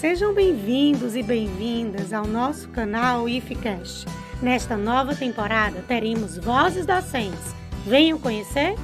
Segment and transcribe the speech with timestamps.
[0.00, 4.06] Sejam bem-vindos e bem-vindas ao nosso canal IFCast.
[4.40, 7.54] Nesta nova temporada teremos vozes docentes.
[7.86, 8.76] Venham conhecer?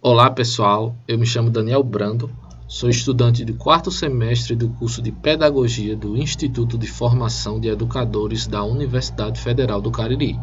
[0.00, 2.30] Olá pessoal, eu me chamo Daniel Brando,
[2.68, 8.46] sou estudante do quarto semestre do curso de Pedagogia do Instituto de Formação de Educadores
[8.46, 10.38] da Universidade Federal do Cariri.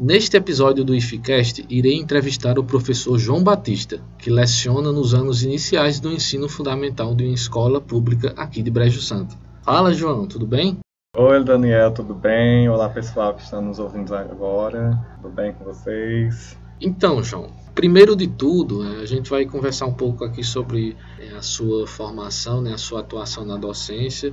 [0.00, 5.98] Neste episódio do IFCast, irei entrevistar o professor João Batista, que leciona nos anos iniciais
[5.98, 9.36] do ensino fundamental de uma escola pública aqui de Brejo Santo.
[9.60, 10.78] Fala, João, tudo bem?
[11.16, 12.68] Oi, Daniel, tudo bem?
[12.68, 14.96] Olá, pessoal que está nos ouvindo agora.
[15.20, 16.56] Tudo bem com vocês?
[16.80, 21.36] Então, João, primeiro de tudo, é, a gente vai conversar um pouco aqui sobre é,
[21.36, 24.30] a sua formação, né, a sua atuação na docência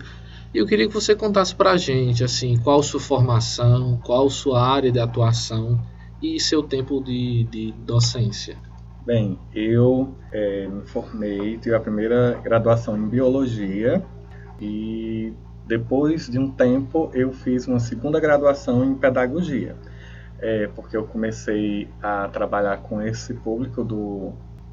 [0.56, 4.66] e eu queria que você contasse para a gente, assim, qual sua formação, qual sua
[4.66, 5.78] área de atuação
[6.24, 8.56] e seu tempo de, de docência.
[9.06, 14.02] Bem, eu é, me formei, tive a primeira graduação em Biologia
[14.58, 15.34] e
[15.68, 19.76] depois de um tempo eu fiz uma segunda graduação em Pedagogia,
[20.40, 24.32] é, porque eu comecei a trabalhar com esse público do,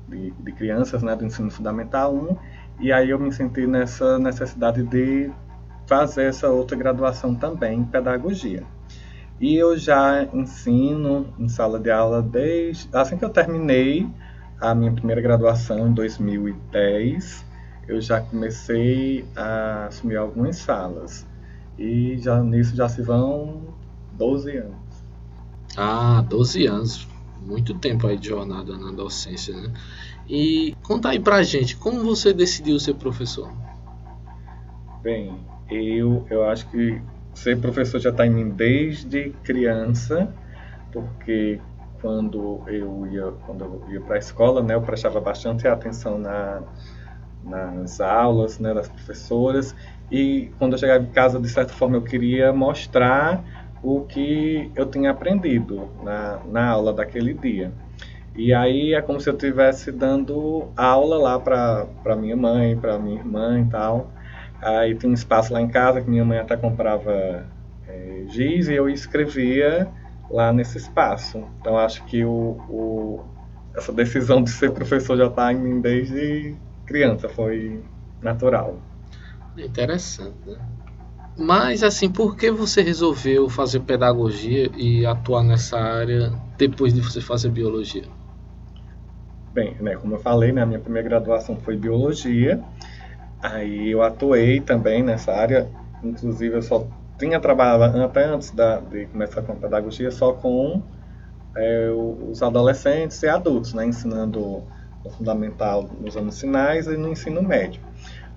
[0.08, 2.36] de, de crianças né, do ensino fundamental 1
[2.80, 5.30] e aí eu me senti nessa necessidade de
[5.92, 8.64] fazer essa outra graduação também em pedagogia.
[9.38, 14.08] E eu já ensino em sala de aula desde assim que eu terminei
[14.58, 17.44] a minha primeira graduação em 2010,
[17.86, 21.26] eu já comecei a assumir algumas salas.
[21.78, 23.74] E já nisso já se vão
[24.12, 25.04] 12 anos.
[25.76, 27.06] Ah, 12 anos.
[27.42, 29.70] Muito tempo aí de jornada na docência, né?
[30.26, 33.52] E conta aí pra gente, como você decidiu ser professor?
[35.02, 35.36] Bem,
[35.72, 37.00] eu, eu acho que
[37.34, 40.32] ser professor já está em mim desde criança,
[40.92, 41.60] porque
[42.00, 46.62] quando eu ia, quando eu ia para a escola, né, eu prestava bastante atenção na,
[47.44, 49.74] nas aulas né, das professoras
[50.10, 53.42] e quando eu chegava em casa, de certa forma, eu queria mostrar
[53.82, 57.72] o que eu tinha aprendido na, na aula daquele dia.
[58.34, 63.18] E aí é como se eu estivesse dando aula lá para minha mãe, para minha
[63.18, 64.10] irmã e tal.
[64.62, 67.44] Aí tem um espaço lá em casa que minha mãe até comprava
[67.88, 69.88] é, giz e eu escrevia
[70.30, 71.44] lá nesse espaço.
[71.60, 73.24] Então acho que o, o,
[73.74, 76.54] essa decisão de ser professor já está em mim desde
[76.86, 77.82] criança, foi
[78.22, 78.78] natural.
[79.58, 80.56] Interessante, né?
[81.36, 87.20] Mas assim, por que você resolveu fazer pedagogia e atuar nessa área depois de você
[87.20, 88.04] fazer biologia?
[89.52, 92.62] Bem, né, como eu falei, né, a minha primeira graduação foi biologia
[93.42, 95.68] Aí eu atuei também nessa área,
[96.02, 96.86] inclusive eu só
[97.18, 100.80] tinha trabalhado até antes da, de começar com pedagogia só com
[101.56, 104.62] é, os adolescentes e adultos, né, ensinando
[105.04, 107.80] o fundamental nos anos finais e no ensino médio.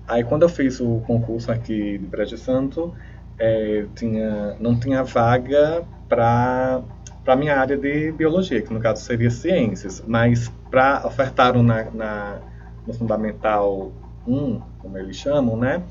[0.08, 2.92] Aí quando eu fiz o concurso aqui de Brejo Santo,
[3.38, 6.82] é, tinha, não tinha vaga para
[7.24, 12.38] para minha área de biologia, que no caso seria ciências, mas para ofertaram na, na,
[12.86, 13.90] no fundamental
[14.28, 15.82] 1, como eles chamam, né?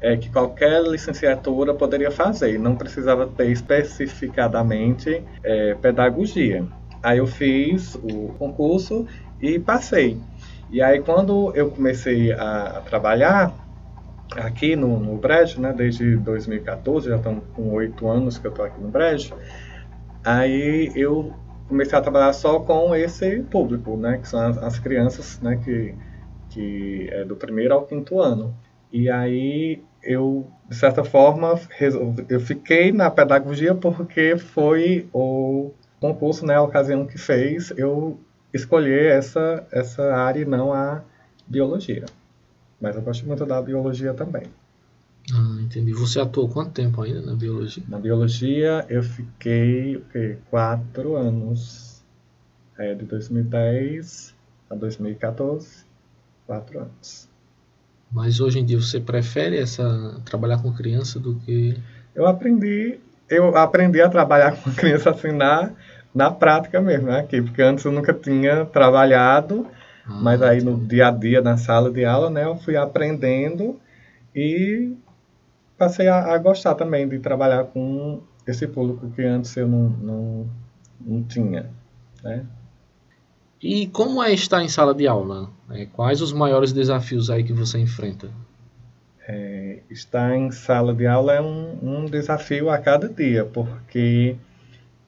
[0.00, 6.64] É que qualquer licenciatura poderia fazer, não precisava ter especificadamente é, pedagogia.
[7.02, 9.06] Aí eu fiz o concurso
[9.40, 10.18] e passei.
[10.70, 13.52] E aí quando eu comecei a, a trabalhar
[14.36, 18.64] aqui no, no Brejo, né, desde 2014, já estão com oito anos que eu estou
[18.64, 19.34] aqui no Brejo,
[20.24, 21.32] aí eu
[21.68, 25.94] comecei a trabalhar só com esse público, né, que são as, as crianças, né, que
[26.50, 28.54] que é do primeiro ao quinto ano.
[28.92, 31.60] E aí eu, de certa forma,
[32.28, 38.18] eu fiquei na pedagogia porque foi o concurso, né, a ocasião que fez eu
[38.54, 41.02] escolher essa, essa área e não a
[41.46, 42.06] biologia.
[42.80, 44.44] Mas eu gosto muito da biologia também.
[45.34, 45.92] Ah, entendi.
[45.92, 47.82] Você atuou quanto tempo ainda na biologia?
[47.88, 50.38] Na biologia eu fiquei o quê?
[50.48, 52.02] quatro anos.
[52.78, 54.34] É, de 2010
[54.70, 55.87] a 2014
[56.48, 57.28] quatro anos.
[58.10, 61.76] Mas hoje em dia você prefere essa trabalhar com criança do que?
[62.14, 62.98] Eu aprendi
[63.28, 65.72] eu aprendi a trabalhar com criança assim na,
[66.14, 69.66] na prática mesmo né, porque antes eu nunca tinha trabalhado
[70.06, 73.78] ah, mas aí no dia a dia na sala de aula né eu fui aprendendo
[74.34, 74.96] e
[75.76, 80.46] passei a, a gostar também de trabalhar com esse público que antes eu não, não,
[80.98, 81.68] não tinha
[82.24, 82.46] né
[83.62, 85.50] e como é estar em sala de aula?
[85.70, 88.28] É, quais os maiores desafios aí que você enfrenta?
[89.26, 94.36] É, estar em sala de aula é um, um desafio a cada dia, porque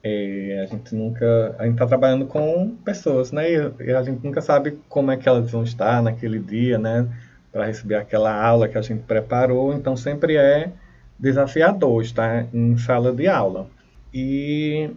[0.03, 3.51] é, a gente nunca a gente está trabalhando com pessoas, né?
[3.79, 7.07] E, a gente nunca sabe como é que elas vão estar naquele dia, né?
[7.51, 10.71] para receber aquela aula que a gente preparou, então sempre é
[11.19, 13.67] desafiador estar em sala de aula.
[14.13, 14.89] E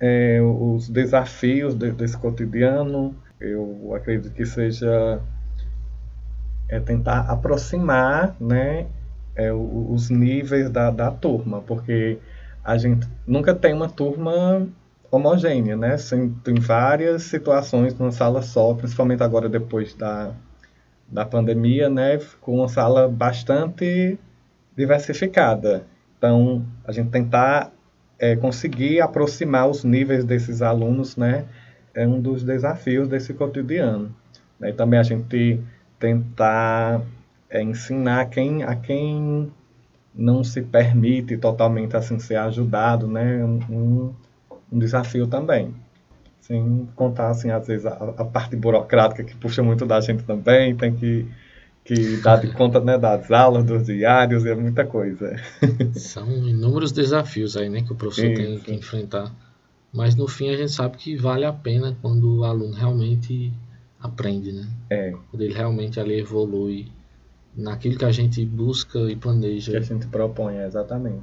[0.00, 5.20] é, os desafios de, desse cotidiano, eu acredito que seja
[6.68, 8.86] é tentar aproximar né,
[9.36, 12.18] é, os níveis da, da turma, porque
[12.64, 14.66] a gente nunca tem uma turma
[15.10, 15.96] homogênea, né?
[16.42, 20.32] Tem várias situações numa sala só, principalmente agora depois da,
[21.06, 22.18] da pandemia, né?
[22.40, 24.18] Com uma sala bastante
[24.76, 25.84] diversificada.
[26.16, 27.70] Então, a gente tentar
[28.24, 31.44] é, conseguir aproximar os níveis desses alunos, né?
[31.94, 34.14] É um dos desafios desse cotidiano.
[34.58, 34.70] Né?
[34.70, 35.60] E também a gente
[35.98, 37.02] tentar
[37.50, 39.52] é, ensinar quem, a quem
[40.14, 43.44] não se permite totalmente assim ser ajudado, né?
[43.44, 44.14] Um,
[44.72, 45.74] um desafio também.
[46.40, 50.74] Sem contar, assim, às vezes, a, a, parte burocrática que puxa muito da gente também,
[50.74, 51.26] tem que,
[51.84, 55.36] que dar de conta né, das aulas, dos diários, é muita coisa.
[55.94, 58.42] São inúmeros desafios aí, né, que o professor Isso.
[58.42, 59.30] tem que enfrentar.
[59.92, 63.52] Mas no fim a gente sabe que vale a pena quando o aluno realmente
[64.00, 64.66] aprende, né?
[64.90, 65.14] É.
[65.30, 66.90] Quando ele realmente ali evolui
[67.54, 69.70] naquilo que a gente busca e planeja.
[69.70, 71.22] Que a gente propõe, exatamente.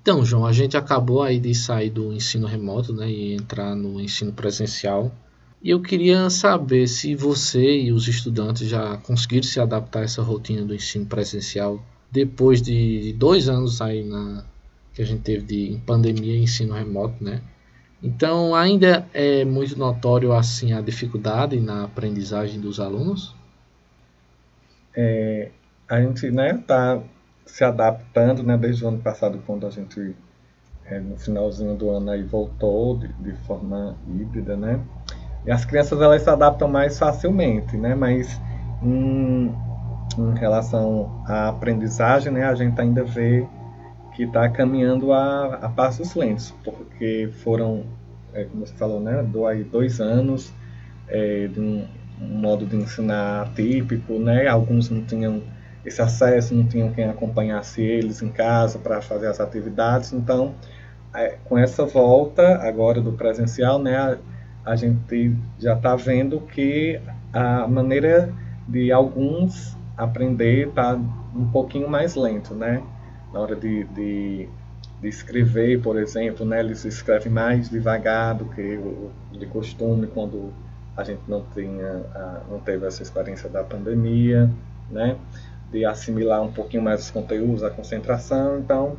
[0.00, 4.00] Então, João, a gente acabou aí de sair do ensino remoto né, e entrar no
[4.00, 5.12] ensino presencial.
[5.62, 10.22] E eu queria saber se você e os estudantes já conseguiram se adaptar a essa
[10.22, 14.44] rotina do ensino presencial depois de dois anos aí na
[14.92, 17.40] que a gente teve de pandemia e ensino remoto, né?
[18.02, 23.34] Então, ainda é muito notório assim a dificuldade na aprendizagem dos alunos?
[24.96, 25.50] É,
[25.88, 27.02] a gente né, tá
[27.44, 30.14] se adaptando, né, desde o ano passado, quando a gente,
[30.86, 34.80] é, no finalzinho do ano, aí voltou de, de, forma híbrida, né?
[35.46, 37.94] E as crianças, elas se adaptam mais facilmente, né?
[37.94, 38.40] Mas
[38.82, 39.54] em,
[40.18, 43.46] em relação à aprendizagem, né, a gente ainda vê
[44.14, 47.84] que está caminhando a, a, passos lentos, porque foram,
[48.34, 50.52] é, como você falou, né, dois, dois anos
[51.08, 51.86] é, de um,
[52.20, 54.46] um modo de ensinar atípico, né?
[54.46, 55.42] Alguns não tinham
[55.84, 60.12] esse acesso, não tinham quem acompanhasse eles em casa para fazer as atividades.
[60.12, 60.54] Então,
[61.14, 64.18] é, com essa volta agora do presencial, né,
[64.64, 67.00] a, gente já está vendo que
[67.32, 68.32] a maneira
[68.68, 70.94] de alguns aprender está
[71.34, 72.82] um pouquinho mais lento, né?
[73.32, 74.48] Na hora de, de,
[75.00, 78.80] de, escrever, por exemplo, né, eles escrevem mais devagar do que
[79.32, 80.52] de costume quando
[80.96, 82.02] a gente não tinha,
[82.50, 84.50] não teve essa experiência da pandemia,
[84.90, 85.16] né?
[85.70, 88.58] de assimilar um pouquinho mais os conteúdos, a concentração.
[88.58, 88.96] Então,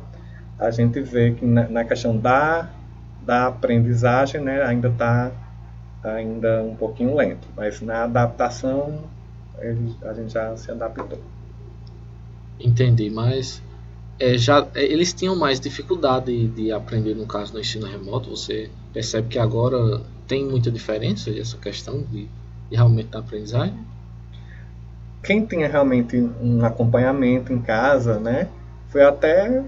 [0.58, 2.70] a gente vê que na, na questão da,
[3.24, 5.30] da aprendizagem, né, ainda está
[6.02, 9.04] ainda um pouquinho lento, mas na adaptação
[10.02, 11.18] a gente já se adaptou.
[12.58, 13.62] Entendi, mas
[14.18, 18.30] é, já é, eles tinham mais dificuldade de aprender no caso no ensino remoto.
[18.30, 22.28] Você percebe que agora tem muita diferença essa questão de,
[22.70, 23.92] de realmente da aprendizagem?
[25.22, 28.48] quem tinha realmente um acompanhamento em casa, né,
[28.88, 29.62] foi até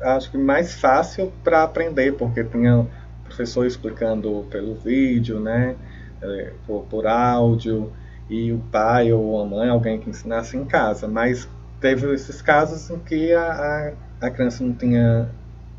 [0.00, 2.86] acho que mais fácil para aprender, porque tinha
[3.24, 5.76] professor explicando pelo vídeo, né,
[6.20, 7.92] é, por, por áudio,
[8.28, 11.06] e o pai ou a mãe, alguém que ensinasse em casa.
[11.08, 11.48] Mas
[11.80, 15.28] teve esses casos em que a, a, a criança não tinha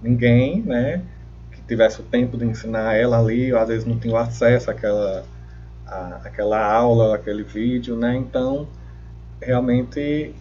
[0.02, 1.02] ninguém, né,
[1.52, 4.70] que tivesse o tempo de ensinar ela ali, ou às vezes não tinha o acesso
[4.70, 5.26] àquela
[5.86, 8.16] a, aquela aula, aquele vídeo, né?
[8.16, 8.68] Então,
[9.42, 10.34] realmente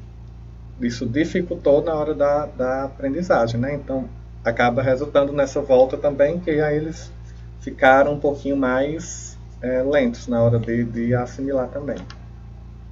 [0.81, 3.75] isso dificultou na hora da, da aprendizagem, né?
[3.75, 4.09] Então,
[4.45, 7.13] acaba resultando nessa volta também que aí eles
[7.61, 11.97] ficaram um pouquinho mais é, lentos na hora de, de assimilar também.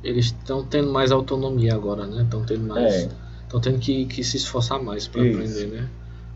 [0.02, 2.22] Eles estão tendo mais autonomia agora, né?
[2.22, 3.08] Estão tendo mais,
[3.42, 3.62] estão é.
[3.62, 5.88] tendo que, que se esforçar mais para aprender, né?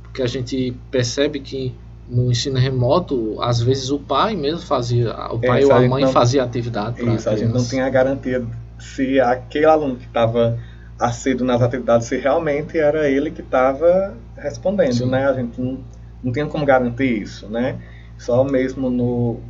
[0.03, 1.75] Porque a gente percebe que
[2.09, 6.05] no ensino remoto, às vezes o pai mesmo fazia, o pai é, ou a mãe
[6.05, 8.45] não, fazia atividade Isso, a, a gente não tinha a garantia
[8.79, 10.59] se aquele aluno que estava
[10.99, 15.11] assíduo nas atividades, se realmente era ele que estava respondendo, Sim.
[15.11, 15.27] né?
[15.27, 15.79] A gente não,
[16.23, 17.81] não tinha como garantir isso, né?
[18.19, 19.41] Só mesmo no,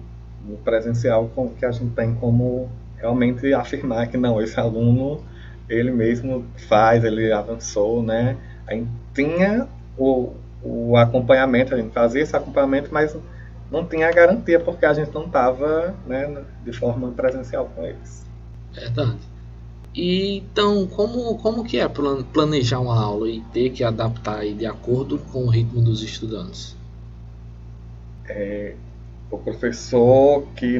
[0.47, 5.23] no presencial com, que a gente tem como realmente afirmar que não, esse aluno
[5.69, 8.37] ele mesmo faz, ele avançou, né?
[8.67, 9.67] A gente tinha
[9.99, 10.33] o,
[10.63, 13.17] o acompanhamento, a gente fazia esse acompanhamento, mas
[13.71, 18.25] não tinha a garantia porque a gente não estava né, de forma presencial com eles.
[18.73, 19.34] Verdade.
[19.95, 21.89] E, então, como, como que é
[22.33, 26.77] planejar uma aula e ter que adaptar de acordo com o ritmo dos estudantes?
[28.29, 28.75] É,
[29.31, 30.79] o professor que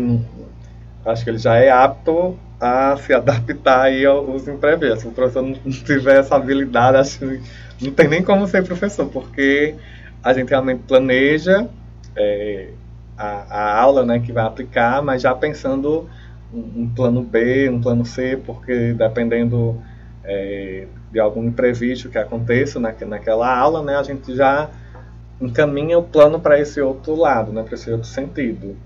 [1.05, 5.03] acho que ele já é apto a se adaptar aí aos imprevistos.
[5.03, 7.41] Se o professor não tiver essa habilidade, acho que
[7.81, 9.75] não tem nem como ser professor, porque
[10.23, 11.69] a gente realmente planeja
[12.17, 12.71] é,
[13.17, 16.09] a, a, aula né, que vai aplicar, mas já pensando
[16.55, 19.81] um, plano B, um plano C, porque dependendo
[20.23, 24.71] é, de algum imprevisto que aconteça na, naquela aula, né, a gente já
[25.41, 28.77] encaminha o plano para esse outro lado, né, para esse outro sentido.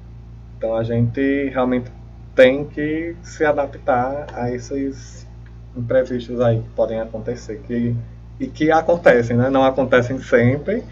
[0.56, 1.90] Então a gente realmente
[2.34, 5.26] tem que se adaptar a esses
[5.76, 7.94] imprevistos aí que podem acontecer que,
[8.40, 9.50] e que acontecem, né?
[9.50, 10.82] Não acontecem sempre,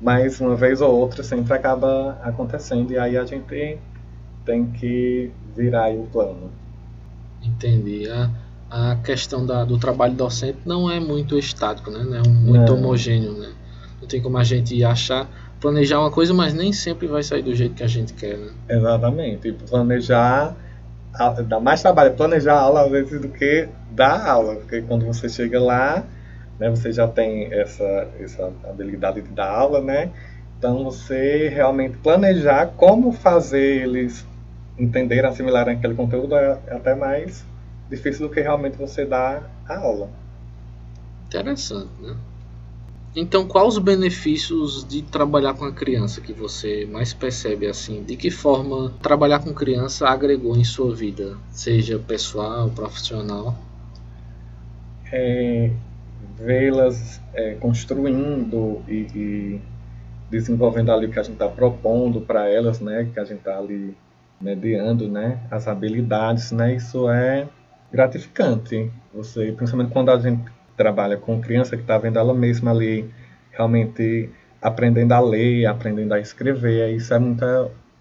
[0.00, 3.78] mas uma vez ou outra sempre acaba acontecendo e aí a gente
[4.44, 6.50] tem que virar aí o plano.
[7.42, 8.08] Entendi.
[8.08, 8.30] A,
[8.70, 12.04] a questão da, do trabalho docente não é muito estático, né?
[12.04, 12.78] Não é muito não.
[12.78, 13.52] homogêneo, né?
[14.00, 15.28] Não tem como a gente achar,
[15.60, 18.52] planejar uma coisa, mas nem sempre vai sair do jeito que a gente quer, né?
[18.68, 19.52] Exatamente.
[19.52, 20.54] Planejar
[21.46, 25.28] dá mais trabalho planejar a aula às vezes do que dar aula, porque quando você
[25.28, 26.04] chega lá,
[26.58, 30.10] né, você já tem essa, essa habilidade de dar aula, né?
[30.58, 34.26] Então você realmente planejar como fazer eles
[34.78, 37.44] entenderem, assimilarem aquele conteúdo é até mais
[37.88, 40.10] difícil do que realmente você dar a aula.
[41.26, 42.16] Interessante, né?
[43.14, 48.02] Então, quais os benefícios de trabalhar com a criança que você mais percebe assim?
[48.02, 53.56] De que forma trabalhar com criança agregou em sua vida, seja pessoal, profissional?
[55.10, 55.70] É,
[56.38, 59.60] Vê-las é, construindo e, e,
[60.30, 63.08] desenvolvendo ali o que a gente está propondo para elas, né?
[63.14, 63.96] Que a gente está ali
[64.40, 65.40] mediando, né?
[65.50, 66.74] As habilidades, né?
[66.74, 67.46] Isso é
[67.92, 68.90] gratificante.
[69.14, 70.42] Você, principalmente quando a gente
[70.76, 73.08] trabalha com criança que está vendo ela mesma ali
[73.50, 74.28] realmente
[74.60, 76.94] aprendendo a ler, aprendendo a escrever.
[76.94, 77.44] Isso é muito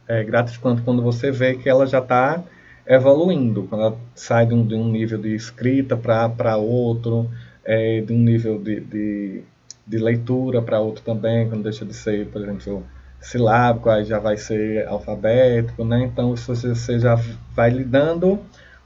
[0.08, 2.44] é, gratificante quando você vê que ela já está
[2.88, 7.30] evoluindo, quando ela sai de um, de um nível de escrita para outro,
[7.63, 9.44] é, de um nível de, de,
[9.88, 12.84] de leitura para outro também, quando deixa de ser, por exemplo,
[13.22, 16.03] silábico, aí já vai ser alfabético, né?
[16.03, 17.15] Então você já
[17.55, 18.39] vai lhe dando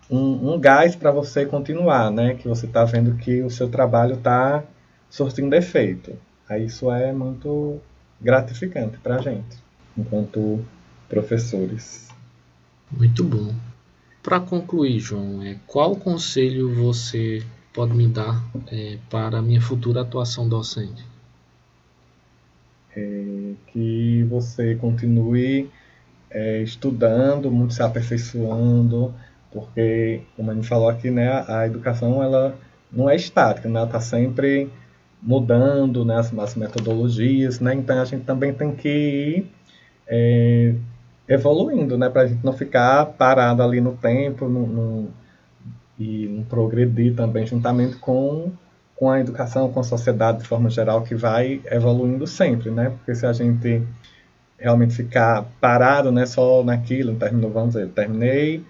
[0.09, 2.35] um, um gás para você continuar, né?
[2.35, 4.63] Que você está vendo que o seu trabalho está
[5.09, 6.13] surtindo efeito.
[6.47, 7.79] Aí isso é muito
[8.19, 9.57] gratificante para a gente,
[9.97, 10.63] enquanto
[11.07, 12.09] professores.
[12.91, 13.53] Muito bom.
[14.23, 17.43] Para concluir, João, é, qual conselho você
[17.73, 21.05] pode me dar é, para a minha futura atuação docente?
[22.99, 25.69] É que você continue
[26.29, 29.13] é, estudando, muito se aperfeiçoando,
[29.51, 32.55] porque, como a gente falou aqui, né, a educação ela
[32.91, 34.69] não é estática, né, ela está sempre
[35.21, 39.51] mudando né, as, as, metodologias, né, então a gente também tem que ir
[40.07, 40.75] é,
[41.27, 45.09] evoluindo, né, para a gente não ficar parado ali no tempo no, no,
[45.97, 48.51] e não progredir também juntamente com,
[48.99, 53.15] com a educação, com a sociedade de forma geral, que vai evoluindo sempre, né, porque
[53.15, 53.81] se a gente
[54.57, 58.61] realmente ficar parado né, só naquilo, terminou, vamos dizer, terminei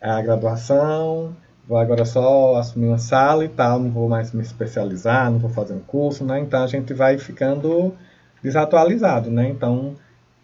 [0.00, 1.36] a graduação,
[1.68, 5.50] vou agora só assumir uma sala e tal, não vou mais me especializar, não vou
[5.50, 6.40] fazer um curso, né?
[6.40, 7.94] Então a gente vai ficando
[8.42, 9.48] desatualizado, né?
[9.48, 9.96] Então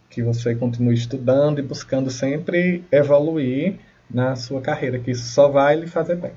[0.08, 3.78] que você continue estudando e buscando sempre evoluir
[4.10, 6.32] na sua carreira, que isso só vai lhe fazer bem.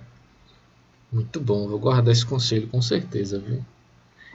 [1.14, 3.64] Muito bom, vou guardar esse conselho com certeza, viu?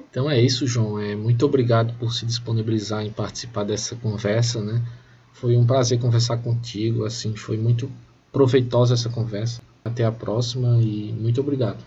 [0.09, 0.97] Então é isso, João.
[1.01, 4.81] É, muito obrigado por se disponibilizar em participar dessa conversa, né?
[5.33, 7.91] Foi um prazer conversar contigo, assim, foi muito
[8.33, 9.61] proveitosa essa conversa.
[9.85, 11.85] Até a próxima e muito obrigado.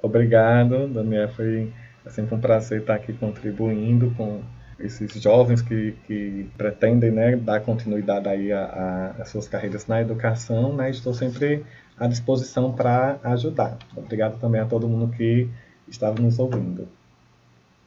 [0.00, 1.28] Obrigado, Daniel.
[1.30, 1.72] Foi
[2.08, 4.42] sempre um prazer estar aqui contribuindo com
[4.78, 10.74] esses jovens que, que pretendem né, dar continuidade aí às suas carreiras na educação.
[10.76, 10.90] Né?
[10.90, 11.64] Estou sempre
[11.98, 13.78] à disposição para ajudar.
[13.96, 15.48] Obrigado também a todo mundo que
[15.88, 16.88] estava nos ouvindo.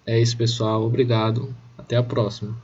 [0.06, 0.84] É isso, pessoal.
[0.84, 1.54] Obrigado.
[1.78, 2.56] Até a próxima.